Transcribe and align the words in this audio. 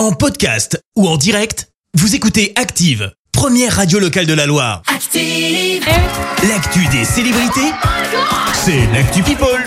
En 0.00 0.12
podcast 0.12 0.82
ou 0.96 1.06
en 1.06 1.18
direct, 1.18 1.68
vous 1.92 2.14
écoutez 2.14 2.54
Active, 2.56 3.12
première 3.32 3.76
radio 3.76 3.98
locale 3.98 4.24
de 4.24 4.32
la 4.32 4.46
Loire. 4.46 4.80
Active. 4.86 5.84
L'actu 6.48 6.86
des 6.86 7.04
célébrités, 7.04 7.70
c'est 8.54 8.86
l'actu 8.94 9.22
People. 9.22 9.62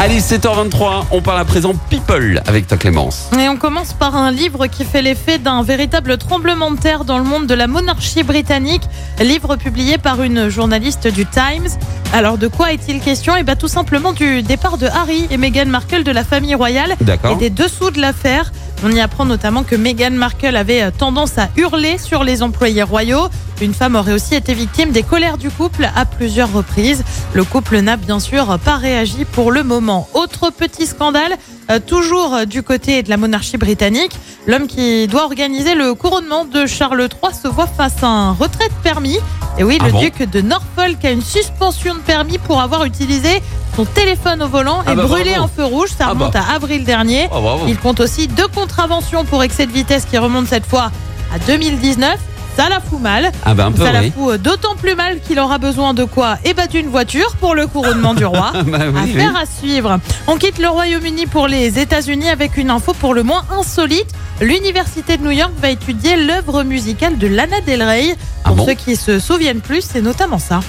Allez, 0.00 0.20
7h23, 0.20 1.08
on 1.10 1.20
parle 1.20 1.40
à 1.40 1.44
présent 1.44 1.74
People 1.90 2.42
avec 2.46 2.66
ta 2.66 2.78
Clémence. 2.78 3.28
Et 3.38 3.46
on 3.50 3.58
commence 3.58 3.92
par 3.92 4.16
un 4.16 4.30
livre 4.30 4.68
qui 4.68 4.86
fait 4.86 5.02
l'effet 5.02 5.38
d'un 5.38 5.62
véritable 5.62 6.16
tremblement 6.16 6.70
de 6.70 6.78
terre 6.78 7.04
dans 7.04 7.18
le 7.18 7.24
monde 7.24 7.46
de 7.46 7.54
la 7.54 7.66
monarchie 7.66 8.22
britannique. 8.22 8.84
Livre 9.20 9.56
publié 9.56 9.98
par 9.98 10.22
une 10.22 10.48
journaliste 10.48 11.08
du 11.08 11.26
Times. 11.26 11.68
Alors 12.14 12.38
de 12.38 12.48
quoi 12.48 12.72
est-il 12.72 13.00
question? 13.00 13.36
Et 13.36 13.42
bien 13.42 13.56
tout 13.56 13.68
simplement 13.68 14.12
du 14.12 14.42
départ 14.42 14.78
de 14.78 14.86
Harry 14.86 15.26
et 15.30 15.36
Meghan 15.36 15.66
Markle 15.66 16.04
de 16.04 16.12
la 16.12 16.24
famille 16.24 16.54
royale 16.54 16.96
et 17.30 17.34
des 17.36 17.50
dessous 17.50 17.90
de 17.90 18.00
l'affaire. 18.00 18.50
On 18.84 18.90
y 18.90 19.00
apprend 19.00 19.24
notamment 19.24 19.62
que 19.62 19.74
Meghan 19.74 20.10
Markle 20.10 20.56
avait 20.56 20.82
euh, 20.82 20.90
tendance 20.96 21.38
à 21.38 21.48
hurler 21.56 21.98
sur 21.98 22.24
les 22.24 22.42
employés 22.42 22.82
royaux. 22.82 23.28
Une 23.62 23.72
femme 23.72 23.94
aurait 23.94 24.12
aussi 24.12 24.34
été 24.34 24.52
victime 24.52 24.90
des 24.90 25.02
colères 25.02 25.38
du 25.38 25.50
couple 25.50 25.88
à 25.94 26.04
plusieurs 26.04 26.52
reprises. 26.52 27.02
Le 27.32 27.44
couple 27.44 27.78
n'a 27.80 27.96
bien 27.96 28.20
sûr 28.20 28.58
pas 28.58 28.76
réagi 28.76 29.24
pour 29.24 29.50
le 29.50 29.62
moment. 29.62 30.08
Autre 30.12 30.50
petit 30.50 30.86
scandale, 30.86 31.36
euh, 31.70 31.80
toujours 31.80 32.46
du 32.46 32.62
côté 32.62 33.02
de 33.02 33.08
la 33.08 33.16
monarchie 33.16 33.56
britannique. 33.56 34.12
L'homme 34.46 34.66
qui 34.66 35.06
doit 35.08 35.24
organiser 35.24 35.74
le 35.74 35.94
couronnement 35.94 36.44
de 36.44 36.66
Charles 36.66 37.00
III 37.00 37.34
se 37.34 37.48
voit 37.48 37.66
face 37.66 38.02
à 38.02 38.06
un 38.06 38.32
retrait 38.32 38.68
de 38.68 38.82
permis. 38.82 39.18
Et 39.58 39.64
oui, 39.64 39.78
Ah 39.80 39.86
le 39.86 39.92
bon 39.92 40.00
duc 40.00 40.18
de 40.30 40.40
Norfolk 40.42 41.02
a 41.04 41.10
une 41.10 41.22
suspension 41.22 41.94
de 41.94 42.00
permis 42.00 42.38
pour 42.38 42.60
avoir 42.60 42.84
utilisé 42.84 43.42
son 43.74 43.84
téléphone 43.86 44.42
au 44.42 44.48
volant 44.48 44.82
Ah 44.86 44.92
et 44.92 44.96
bah 44.96 45.04
brûlé 45.04 45.30
bravo. 45.30 45.44
un 45.44 45.48
feu 45.48 45.64
rouge. 45.64 45.88
Ça 45.96 46.06
Ah 46.08 46.10
remonte 46.10 46.32
bah. 46.34 46.44
à 46.50 46.54
avril 46.56 46.84
dernier. 46.84 47.28
Oh. 47.34 47.60
Il 47.66 47.78
compte 47.78 48.00
aussi 48.00 48.28
deux 48.28 48.48
contraventions 48.48 49.24
pour 49.24 49.42
excès 49.42 49.66
de 49.66 49.72
vitesse 49.72 50.04
qui 50.04 50.18
remontent 50.18 50.48
cette 50.48 50.66
fois 50.66 50.90
à 51.34 51.38
2019. 51.46 52.16
Ça 52.56 52.70
la 52.70 52.80
fout 52.80 53.00
mal. 53.00 53.32
Ah 53.44 53.52
bah 53.52 53.66
un 53.66 53.72
peu 53.72 53.84
Ça 53.84 53.92
la 53.92 54.00
oui. 54.00 54.12
fout 54.16 54.30
euh, 54.34 54.38
d'autant 54.38 54.76
plus 54.76 54.94
mal 54.94 55.20
qu'il 55.20 55.38
aura 55.38 55.58
besoin 55.58 55.92
de 55.92 56.04
quoi 56.04 56.38
Eh 56.44 56.54
ben 56.54 56.66
d'une 56.66 56.88
voiture 56.88 57.34
pour 57.38 57.54
le 57.54 57.66
couronnement 57.66 58.14
du 58.14 58.24
roi. 58.24 58.52
Bah 58.66 58.78
oui, 58.86 59.00
oui. 59.04 59.10
Affaire 59.12 59.36
à 59.36 59.44
suivre. 59.44 59.98
On 60.26 60.36
quitte 60.36 60.58
le 60.58 60.68
Royaume-Uni 60.68 61.26
pour 61.26 61.48
les 61.48 61.78
États-Unis 61.78 62.28
avec 62.30 62.56
une 62.56 62.70
info 62.70 62.94
pour 62.94 63.12
le 63.14 63.22
moins 63.22 63.42
insolite. 63.58 64.08
L'Université 64.40 65.16
de 65.16 65.22
New 65.22 65.30
York 65.30 65.52
va 65.60 65.70
étudier 65.70 66.16
l'œuvre 66.16 66.62
musicale 66.62 67.16
de 67.16 67.26
Lana 67.26 67.60
Del 67.62 67.82
Rey. 67.82 68.14
Ah 68.44 68.48
Pour 68.48 68.56
bon 68.56 68.66
ceux 68.66 68.74
qui 68.74 68.96
se 68.96 69.18
souviennent 69.18 69.62
plus, 69.62 69.80
c'est 69.80 70.02
notamment 70.02 70.38
ça. 70.38 70.60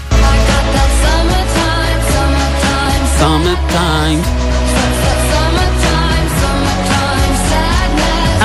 Summertime. 3.20 4.22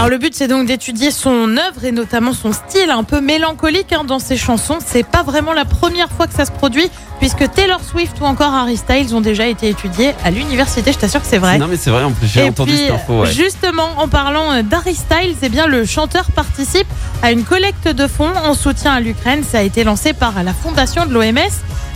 Alors 0.02 0.10
le 0.10 0.18
but 0.18 0.34
c'est 0.34 0.48
donc 0.48 0.66
d'étudier 0.66 1.12
son 1.12 1.56
œuvre 1.56 1.84
et 1.84 1.92
notamment 1.92 2.32
son 2.32 2.52
style 2.52 2.90
un 2.90 3.04
peu 3.04 3.20
mélancolique 3.20 3.92
hein, 3.92 4.02
dans 4.02 4.18
ses 4.18 4.36
chansons. 4.36 4.78
C'est 4.84 5.06
pas 5.06 5.22
vraiment 5.22 5.52
la 5.52 5.64
première 5.64 6.10
fois 6.10 6.26
que 6.26 6.34
ça 6.34 6.44
se 6.44 6.50
produit 6.50 6.90
puisque 7.20 7.48
Taylor 7.52 7.80
Swift 7.84 8.16
ou 8.20 8.24
encore 8.24 8.52
Harry 8.52 8.76
Styles 8.76 9.14
ont 9.14 9.20
déjà 9.20 9.46
été 9.46 9.68
étudiés 9.68 10.12
à 10.24 10.32
l'université. 10.32 10.90
Je 10.90 10.98
t'assure 10.98 11.20
que 11.20 11.28
c'est 11.28 11.38
vrai. 11.38 11.56
Non 11.58 11.68
mais 11.68 11.76
c'est 11.76 11.90
vrai 11.90 12.02
en 12.02 12.10
plus 12.10 12.26
j'ai 12.26 12.42
entendu 12.42 12.72
puis, 12.72 12.80
cette 12.80 12.94
info. 12.94 13.20
Ouais. 13.20 13.30
justement, 13.30 13.90
en 13.96 14.08
parlant 14.08 14.50
euh, 14.50 14.62
d'Harry 14.62 14.96
Styles, 14.96 15.36
eh 15.40 15.48
bien, 15.48 15.68
le 15.68 15.84
chanteur 15.84 16.32
participe 16.32 16.88
à 17.22 17.30
une 17.30 17.44
collecte 17.44 17.86
de 17.86 18.08
fonds 18.08 18.34
en 18.44 18.54
soutien 18.54 18.94
à 18.94 18.98
l'Ukraine. 18.98 19.44
Ça 19.48 19.58
a 19.58 19.62
été 19.62 19.84
lancé 19.84 20.14
par 20.14 20.42
la 20.42 20.52
fondation 20.52 21.06
de 21.06 21.12
l'OMS. 21.12 21.38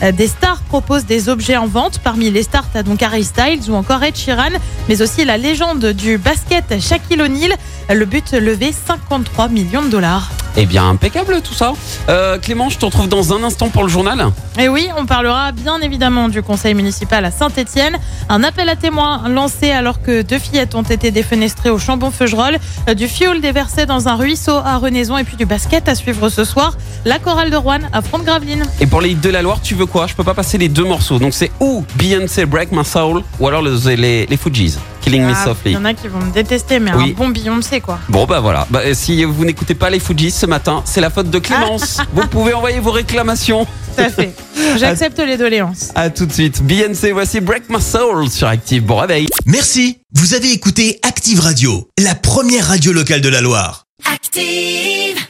Euh, 0.02 0.12
Des 0.12 0.28
stars 0.28 0.60
proposent 0.68 1.06
des 1.06 1.28
objets 1.28 1.56
en 1.56 1.66
vente. 1.66 2.00
Parmi 2.00 2.30
les 2.30 2.42
stars, 2.42 2.66
t'as 2.72 2.82
donc 2.82 3.02
Harry 3.02 3.24
Styles 3.24 3.70
ou 3.70 3.74
encore 3.74 4.02
Ed 4.02 4.16
Sheeran, 4.16 4.50
mais 4.88 5.00
aussi 5.02 5.24
la 5.24 5.36
légende 5.38 5.84
du 5.92 6.18
basket 6.18 6.80
Shaquille 6.80 7.22
O'Neal. 7.22 7.52
Le 7.88 8.04
but, 8.04 8.32
lever 8.32 8.72
53 8.72 9.48
millions 9.48 9.82
de 9.82 9.88
dollars. 9.88 10.30
Eh 10.58 10.64
bien 10.64 10.88
impeccable 10.88 11.42
tout 11.42 11.52
ça. 11.52 11.74
Euh, 12.08 12.38
Clément, 12.38 12.70
je 12.70 12.78
te 12.78 12.84
retrouve 12.86 13.08
dans 13.08 13.34
un 13.34 13.44
instant 13.44 13.68
pour 13.68 13.82
le 13.82 13.88
journal. 13.88 14.26
Et 14.58 14.68
oui, 14.68 14.88
on 14.96 15.04
parlera 15.04 15.52
bien 15.52 15.78
évidemment 15.80 16.28
du 16.28 16.42
conseil 16.42 16.74
municipal 16.74 17.24
à 17.26 17.30
Saint-Etienne. 17.30 17.98
Un 18.30 18.42
appel 18.42 18.68
à 18.70 18.76
témoins 18.76 19.28
lancé 19.28 19.70
alors 19.70 20.00
que 20.00 20.22
deux 20.22 20.38
fillettes 20.38 20.74
ont 20.74 20.82
été 20.82 21.10
défenestrées 21.10 21.68
au 21.68 21.78
Chambon-Feugerolles, 21.78 22.58
euh, 22.88 22.94
du 22.94 23.06
fioul 23.06 23.40
déversé 23.42 23.84
dans 23.84 24.08
un 24.08 24.14
ruisseau 24.14 24.56
à 24.64 24.78
Renaison 24.78 25.18
et 25.18 25.24
puis 25.24 25.36
du 25.36 25.44
basket 25.44 25.88
à 25.88 25.94
suivre 25.94 26.30
ce 26.30 26.44
soir. 26.44 26.76
La 27.04 27.18
chorale 27.18 27.50
de 27.50 27.56
Rouen 27.56 27.80
affronte 27.92 28.24
Gravelines. 28.24 28.64
Et 28.80 28.86
pour 28.86 29.02
les 29.02 29.10
hits 29.10 29.16
de 29.16 29.30
la 29.30 29.42
Loire, 29.42 29.60
tu 29.60 29.74
veux 29.74 29.86
quoi? 29.86 30.06
Je 30.06 30.14
peux 30.14 30.24
pas 30.24 30.34
passer 30.34 30.56
les 30.56 30.68
deux 30.68 30.84
morceaux. 30.84 31.18
Donc 31.18 31.34
c'est 31.34 31.50
ou 31.60 31.84
Beyoncé 31.96 32.46
Break 32.46 32.72
My 32.72 32.84
Soul 32.84 33.22
ou 33.38 33.46
alors 33.46 33.60
les, 33.62 33.96
les, 33.96 34.26
les 34.26 34.36
Fujis 34.36 34.78
Killing 35.06 35.22
Me 35.22 35.28
Ah, 35.32 35.38
Il 35.38 35.44
Softly. 35.44 35.72
y 35.72 35.76
en 35.76 35.84
a 35.84 35.94
qui 35.94 36.08
vont 36.08 36.18
me 36.18 36.32
détester, 36.32 36.80
mais 36.80 36.92
Oui. 36.92 37.10
un 37.12 37.16
bon 37.16 37.28
Beyoncé 37.28 37.80
quoi. 37.80 38.00
Bon 38.08 38.24
bah 38.26 38.40
voilà, 38.40 38.66
bah, 38.70 38.80
si 38.92 39.22
vous 39.22 39.44
n'écoutez 39.44 39.76
pas 39.76 39.88
les 39.88 40.00
Fujis 40.00 40.32
ce 40.32 40.46
matin, 40.46 40.82
c'est 40.84 41.00
la 41.00 41.10
faute 41.10 41.30
de 41.30 41.38
Clémence. 41.38 41.98
vous 42.12 42.26
pouvez 42.26 42.52
envoyer 42.54 42.80
vos 42.80 42.90
réclamations. 42.90 43.66
Tout 43.96 44.02
à 44.02 44.08
fait. 44.10 44.34
J'accepte 44.78 45.18
les 45.20 45.36
doléances. 45.36 45.90
À 45.94 46.10
tout 46.10 46.26
de 46.26 46.32
suite. 46.32 46.60
Beyoncé, 46.62 47.12
voici 47.12 47.40
Break 47.40 47.70
My 47.70 47.80
Soul 47.80 48.28
sur 48.28 48.48
Active. 48.48 48.84
Bon 48.84 48.96
réveil. 48.96 49.28
Merci, 49.46 49.98
vous 50.12 50.34
avez 50.34 50.50
écouté 50.52 50.98
Active 51.02 51.38
Radio, 51.38 51.88
la 52.02 52.16
première 52.16 52.66
radio 52.66 52.92
locale 52.92 53.20
de 53.20 53.28
la 53.28 53.40
Loire. 53.40 53.84
Active. 54.12 55.26